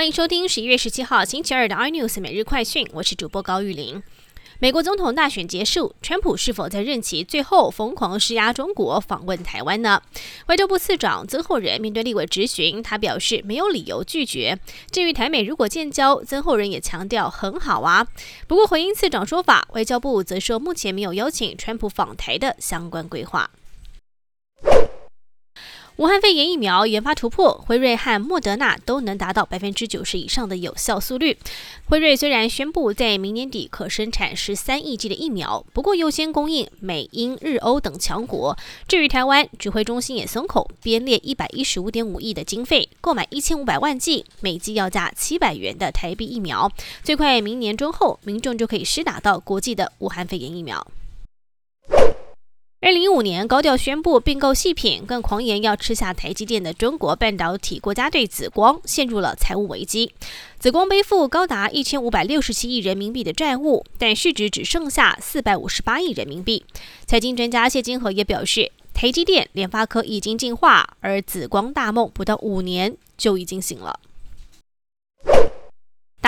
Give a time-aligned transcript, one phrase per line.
[0.00, 4.02] 欢迎收听十一月十七号星期二的 iNews 每日快讯，我是主播高玉玲。
[4.58, 10.00] 美国总统大选结束，川普是否在任期最后疯狂施压中国访问台湾呢？
[10.46, 14.58] 外交部次长曾厚仁面对立委质询，他表示没有理由拒绝。
[14.90, 18.06] 至于台美如果建交，曾厚仁也强调很好啊。
[18.46, 23.50] 不过回应次长说法，外交部则说目前没有邀请川普访台的相关规划。
[26.00, 31.36] 武汉肺炎疫苗研发突破，辉瑞和莫德纳都能达到百分之九十以上的有效速率。
[31.90, 38.56] 辉瑞虽然宣布在明年底可生产十三亿剂的疫苗，不过优先供应美、英、日、欧等强国。
[38.88, 50.86] 至于台湾，指挥中心也松口，编列一百一十五点五亿的经费，购买一千五百万剂，每剂要价七百元的台币疫苗，最快明年中后，民众就可以施打到国际的武汉肺炎疫苗。
[52.82, 60.14] 二零一五年高调宣布并购细品，更狂言要吃下台积电的中国半导体国家队紫光陷入了财务危机。
[60.58, 66.64] 紫光背负高达一千五百六十七亿人民币的债务，但市值只剩下四百五十八亿人民币。
[67.04, 74.00] 财经专家谢金河也表示，台积电、联发科已经进化，而紫光大梦不到五年就已经醒了。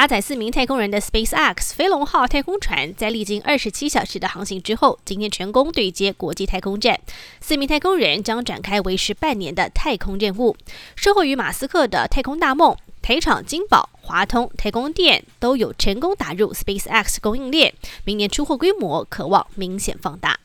[0.02, 6.98] 搭载四名太空人的 SpaceX 飞龙号太空船，在历经二十七小时的航行之后，今天成功对接国际太空站。
[7.40, 10.56] 四名太空人将展开为时半年的太空任务。
[10.96, 17.72] 售后于马斯克的太空大梦，台场金宝、华通、太空电都有成功打入 SpaceX 供应链，
[18.02, 20.40] 明年出货规模可望明显放大。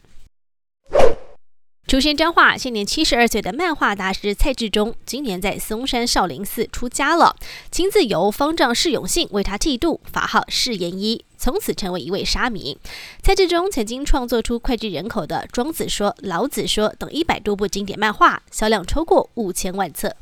[1.87, 7.37] 出身彰化、现年七十二岁的漫画大师蔡志忠，今年在嵩山少林寺出家了，
[7.71, 12.77] 亲自由方丈释永信为他剃度，法号释延一，从此成为一位沙弥。
[13.23, 20.13] 蔡志忠曾经创作出脍炙人口的《庄子说》《老子说》等一百多部经典漫画，销量超过五千万册。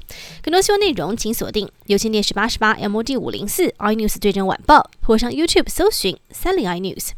[0.43, 7.14] 更多新闻内容，请锁定有线电视八十八 MOD 五零四 iNews 最真晚报，或上 YouTube 搜寻三零 iNews。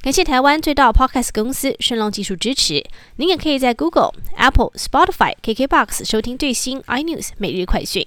[0.00, 2.84] 感谢台湾最大 Podcast 公司顺浪技术支持。
[3.16, 8.06] 您也可以在 Google、Apple、Spotify、KKBox 收听最新 iNews 每日快讯。